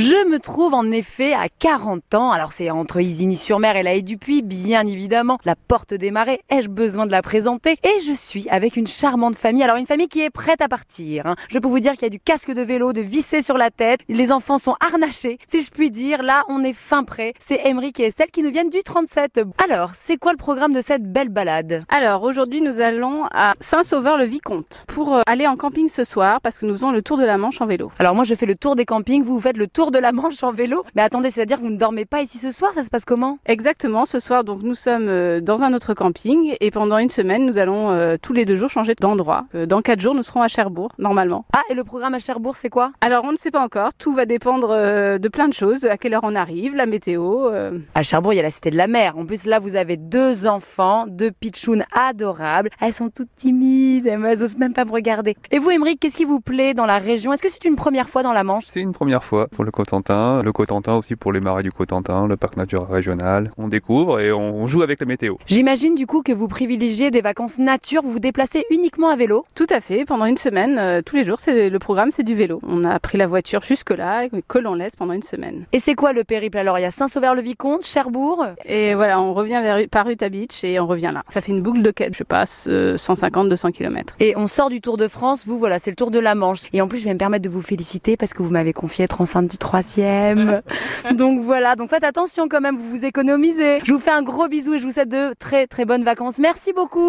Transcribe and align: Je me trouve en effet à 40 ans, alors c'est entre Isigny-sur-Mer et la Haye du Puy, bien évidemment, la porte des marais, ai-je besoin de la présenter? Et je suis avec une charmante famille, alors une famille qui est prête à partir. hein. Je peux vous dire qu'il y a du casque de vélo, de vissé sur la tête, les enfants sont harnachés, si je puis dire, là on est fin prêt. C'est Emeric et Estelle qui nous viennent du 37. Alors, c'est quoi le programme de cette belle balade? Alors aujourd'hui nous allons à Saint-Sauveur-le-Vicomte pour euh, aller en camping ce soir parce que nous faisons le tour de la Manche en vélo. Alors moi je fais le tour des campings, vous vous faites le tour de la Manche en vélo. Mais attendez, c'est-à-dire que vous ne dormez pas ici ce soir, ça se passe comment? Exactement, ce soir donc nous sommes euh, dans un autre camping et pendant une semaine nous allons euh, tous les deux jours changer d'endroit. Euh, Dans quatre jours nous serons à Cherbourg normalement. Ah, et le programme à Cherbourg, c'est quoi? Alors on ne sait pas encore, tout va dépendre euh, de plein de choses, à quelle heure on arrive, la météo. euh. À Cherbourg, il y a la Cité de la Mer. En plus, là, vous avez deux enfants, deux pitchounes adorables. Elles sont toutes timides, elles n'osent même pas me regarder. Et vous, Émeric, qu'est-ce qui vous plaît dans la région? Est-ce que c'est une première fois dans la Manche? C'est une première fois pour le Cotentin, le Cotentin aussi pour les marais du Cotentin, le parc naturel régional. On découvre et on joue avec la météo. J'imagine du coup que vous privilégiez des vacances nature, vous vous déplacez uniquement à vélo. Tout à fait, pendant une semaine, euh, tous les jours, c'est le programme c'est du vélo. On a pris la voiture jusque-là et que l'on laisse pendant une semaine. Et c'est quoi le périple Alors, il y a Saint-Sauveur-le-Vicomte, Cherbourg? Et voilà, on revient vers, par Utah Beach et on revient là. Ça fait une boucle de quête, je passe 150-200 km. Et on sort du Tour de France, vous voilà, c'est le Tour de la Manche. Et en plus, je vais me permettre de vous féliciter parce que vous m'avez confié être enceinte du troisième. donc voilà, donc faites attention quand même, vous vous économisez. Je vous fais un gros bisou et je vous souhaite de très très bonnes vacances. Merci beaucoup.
Je 0.00 0.28
me 0.28 0.38
trouve 0.38 0.74
en 0.74 0.92
effet 0.92 1.32
à 1.32 1.48
40 1.48 2.14
ans, 2.14 2.30
alors 2.30 2.52
c'est 2.52 2.70
entre 2.70 3.00
Isigny-sur-Mer 3.00 3.74
et 3.74 3.82
la 3.82 3.96
Haye 3.96 4.04
du 4.04 4.16
Puy, 4.16 4.42
bien 4.42 4.86
évidemment, 4.86 5.40
la 5.44 5.56
porte 5.56 5.92
des 5.92 6.12
marais, 6.12 6.38
ai-je 6.50 6.68
besoin 6.68 7.04
de 7.04 7.10
la 7.10 7.20
présenter? 7.20 7.78
Et 7.82 7.98
je 8.06 8.12
suis 8.12 8.48
avec 8.48 8.76
une 8.76 8.86
charmante 8.86 9.34
famille, 9.34 9.64
alors 9.64 9.74
une 9.76 9.86
famille 9.86 10.06
qui 10.06 10.20
est 10.20 10.30
prête 10.30 10.60
à 10.60 10.68
partir. 10.68 11.26
hein. 11.26 11.34
Je 11.48 11.58
peux 11.58 11.66
vous 11.66 11.80
dire 11.80 11.94
qu'il 11.94 12.02
y 12.02 12.06
a 12.06 12.10
du 12.10 12.20
casque 12.20 12.52
de 12.52 12.62
vélo, 12.62 12.92
de 12.92 13.00
vissé 13.00 13.42
sur 13.42 13.58
la 13.58 13.72
tête, 13.72 13.98
les 14.08 14.30
enfants 14.30 14.58
sont 14.58 14.76
harnachés, 14.78 15.38
si 15.48 15.62
je 15.62 15.70
puis 15.72 15.90
dire, 15.90 16.22
là 16.22 16.44
on 16.48 16.62
est 16.62 16.74
fin 16.74 17.02
prêt. 17.02 17.34
C'est 17.40 17.66
Emeric 17.66 17.98
et 17.98 18.04
Estelle 18.04 18.30
qui 18.30 18.44
nous 18.44 18.52
viennent 18.52 18.70
du 18.70 18.84
37. 18.84 19.40
Alors, 19.68 19.96
c'est 19.96 20.16
quoi 20.16 20.30
le 20.30 20.38
programme 20.38 20.74
de 20.74 20.80
cette 20.80 21.10
belle 21.12 21.28
balade? 21.28 21.82
Alors 21.88 22.22
aujourd'hui 22.22 22.60
nous 22.60 22.78
allons 22.80 23.24
à 23.32 23.54
Saint-Sauveur-le-Vicomte 23.58 24.84
pour 24.86 25.16
euh, 25.16 25.22
aller 25.26 25.48
en 25.48 25.56
camping 25.56 25.88
ce 25.88 26.04
soir 26.04 26.40
parce 26.40 26.60
que 26.60 26.66
nous 26.66 26.74
faisons 26.74 26.92
le 26.92 27.02
tour 27.02 27.16
de 27.16 27.24
la 27.24 27.36
Manche 27.36 27.60
en 27.60 27.66
vélo. 27.66 27.90
Alors 27.98 28.14
moi 28.14 28.22
je 28.22 28.36
fais 28.36 28.46
le 28.46 28.54
tour 28.54 28.76
des 28.76 28.84
campings, 28.84 29.24
vous 29.24 29.34
vous 29.34 29.40
faites 29.40 29.56
le 29.56 29.66
tour 29.66 29.87
de 29.90 29.98
la 29.98 30.12
Manche 30.12 30.42
en 30.42 30.52
vélo. 30.52 30.84
Mais 30.94 31.02
attendez, 31.02 31.30
c'est-à-dire 31.30 31.58
que 31.58 31.62
vous 31.64 31.70
ne 31.70 31.76
dormez 31.76 32.04
pas 32.04 32.22
ici 32.22 32.38
ce 32.38 32.50
soir, 32.50 32.72
ça 32.74 32.82
se 32.82 32.90
passe 32.90 33.04
comment? 33.04 33.38
Exactement, 33.46 34.04
ce 34.04 34.20
soir 34.20 34.44
donc 34.44 34.62
nous 34.62 34.74
sommes 34.74 35.08
euh, 35.08 35.40
dans 35.40 35.62
un 35.62 35.72
autre 35.74 35.94
camping 35.94 36.54
et 36.60 36.70
pendant 36.70 36.98
une 36.98 37.10
semaine 37.10 37.46
nous 37.46 37.58
allons 37.58 37.90
euh, 37.90 38.16
tous 38.20 38.32
les 38.32 38.44
deux 38.44 38.56
jours 38.56 38.70
changer 38.70 38.94
d'endroit. 38.94 39.46
Euh, 39.54 39.66
Dans 39.66 39.80
quatre 39.82 40.00
jours 40.00 40.14
nous 40.14 40.22
serons 40.22 40.42
à 40.42 40.48
Cherbourg 40.48 40.92
normalement. 40.98 41.44
Ah, 41.54 41.62
et 41.70 41.74
le 41.74 41.84
programme 41.84 42.14
à 42.14 42.18
Cherbourg, 42.18 42.56
c'est 42.56 42.70
quoi? 42.70 42.92
Alors 43.00 43.24
on 43.24 43.32
ne 43.32 43.36
sait 43.36 43.50
pas 43.50 43.60
encore, 43.62 43.94
tout 43.94 44.12
va 44.14 44.26
dépendre 44.26 44.70
euh, 44.70 45.18
de 45.18 45.28
plein 45.28 45.48
de 45.48 45.54
choses, 45.54 45.84
à 45.84 45.96
quelle 45.96 46.14
heure 46.14 46.24
on 46.24 46.34
arrive, 46.34 46.74
la 46.74 46.86
météo. 46.86 47.48
euh. 47.50 47.78
À 47.94 48.02
Cherbourg, 48.02 48.32
il 48.32 48.36
y 48.36 48.40
a 48.40 48.42
la 48.42 48.50
Cité 48.50 48.70
de 48.70 48.76
la 48.76 48.86
Mer. 48.86 49.16
En 49.18 49.24
plus, 49.26 49.44
là, 49.44 49.58
vous 49.58 49.76
avez 49.76 49.96
deux 49.96 50.46
enfants, 50.46 51.04
deux 51.08 51.30
pitchounes 51.30 51.84
adorables. 51.92 52.70
Elles 52.80 52.92
sont 52.94 53.10
toutes 53.10 53.28
timides, 53.36 54.06
elles 54.06 54.20
n'osent 54.20 54.56
même 54.58 54.72
pas 54.72 54.84
me 54.84 54.92
regarder. 54.92 55.36
Et 55.50 55.58
vous, 55.58 55.70
Émeric, 55.70 56.00
qu'est-ce 56.00 56.16
qui 56.16 56.24
vous 56.24 56.40
plaît 56.40 56.74
dans 56.74 56.86
la 56.86 56.98
région? 56.98 57.32
Est-ce 57.32 57.42
que 57.42 57.48
c'est 57.50 57.64
une 57.64 57.76
première 57.76 58.08
fois 58.08 58.22
dans 58.22 58.32
la 58.32 58.44
Manche? 58.44 58.64
C'est 58.66 58.80
une 58.80 58.92
première 58.92 59.24
fois 59.24 59.48
pour 59.48 59.64
le 59.64 59.70
Cotentin, 59.78 60.42
le 60.42 60.50
Cotentin 60.50 60.96
aussi 60.96 61.14
pour 61.14 61.32
les 61.32 61.38
marais 61.38 61.62
du 61.62 61.70
Cotentin, 61.70 62.26
le 62.26 62.36
parc 62.36 62.56
naturel 62.56 62.90
régional. 62.90 63.52
On 63.56 63.68
découvre 63.68 64.18
et 64.18 64.32
on 64.32 64.66
joue 64.66 64.82
avec 64.82 64.98
la 64.98 65.06
météo. 65.06 65.36
J'imagine 65.46 65.94
du 65.94 66.04
coup 66.04 66.22
que 66.22 66.32
vous 66.32 66.48
privilégiez 66.48 67.12
des 67.12 67.20
vacances 67.20 67.58
nature, 67.58 68.02
vous 68.02 68.10
vous 68.10 68.18
déplacez 68.18 68.64
uniquement 68.70 69.08
à 69.08 69.14
vélo. 69.14 69.46
Tout 69.54 69.68
à 69.70 69.80
fait, 69.80 70.04
pendant 70.04 70.24
une 70.24 70.36
semaine, 70.36 70.78
euh, 70.80 71.00
tous 71.00 71.14
les 71.14 71.22
jours, 71.22 71.38
c'est 71.38 71.70
le 71.70 71.78
programme 71.78 72.10
c'est 72.10 72.24
du 72.24 72.34
vélo. 72.34 72.60
On 72.66 72.84
a 72.84 72.98
pris 72.98 73.18
la 73.18 73.28
voiture 73.28 73.62
jusque-là 73.62 74.24
et 74.24 74.30
que 74.48 74.58
l'on 74.58 74.74
laisse 74.74 74.96
pendant 74.96 75.12
une 75.12 75.22
semaine. 75.22 75.66
Et 75.70 75.78
c'est 75.78 75.94
quoi 75.94 76.12
le 76.12 76.24
périple 76.24 76.58
Alors, 76.58 76.76
il 76.80 76.82
y 76.82 76.84
a 76.84 76.90
Saint-Sauveur-le-Vicomte, 76.90 77.84
Cherbourg? 77.84 78.46
Et 78.64 78.96
voilà, 78.96 79.20
on 79.20 79.32
revient 79.32 79.60
vers, 79.62 79.88
par 79.88 80.08
Utah 80.08 80.28
Beach 80.28 80.64
et 80.64 80.80
on 80.80 80.88
revient 80.88 81.12
là. 81.14 81.22
Ça 81.28 81.40
fait 81.40 81.52
une 81.52 81.62
boucle 81.62 81.82
de 81.82 81.92
quête, 81.92 82.16
je 82.16 82.24
passe 82.24 82.66
150-200 82.66 83.70
km. 83.70 84.14
Et 84.18 84.36
on 84.36 84.48
sort 84.48 84.70
du 84.70 84.80
Tour 84.80 84.96
de 84.96 85.06
France, 85.06 85.46
vous 85.46 85.56
voilà, 85.56 85.78
c'est 85.78 85.90
le 85.90 85.96
Tour 85.96 86.10
de 86.10 86.18
la 86.18 86.34
Manche. 86.34 86.62
Et 86.72 86.82
en 86.82 86.88
plus, 86.88 86.98
je 86.98 87.04
vais 87.04 87.14
me 87.14 87.18
permettre 87.18 87.44
de 87.44 87.48
vous 87.48 87.62
féliciter 87.62 88.16
parce 88.16 88.34
que 88.34 88.42
vous 88.42 88.50
m'avez 88.50 88.72
confié 88.72 89.04
être 89.04 89.20
enceinte 89.20 89.46
du 89.58 89.66
troisième. 89.66 90.62
donc 91.16 91.42
voilà, 91.42 91.76
donc 91.76 91.90
faites 91.90 92.04
attention 92.04 92.48
quand 92.48 92.60
même, 92.60 92.76
vous 92.76 92.90
vous 92.90 93.04
économisez. 93.04 93.80
Je 93.84 93.92
vous 93.92 93.98
fais 93.98 94.10
un 94.10 94.22
gros 94.22 94.48
bisou 94.48 94.74
et 94.74 94.78
je 94.78 94.84
vous 94.84 94.92
souhaite 94.92 95.08
de 95.08 95.34
très 95.38 95.66
très 95.66 95.84
bonnes 95.84 96.04
vacances. 96.04 96.38
Merci 96.38 96.72
beaucoup. 96.72 97.06